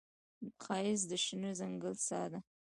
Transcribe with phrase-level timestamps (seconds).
[0.63, 2.39] ښایست د شنه ځنګل ساه ده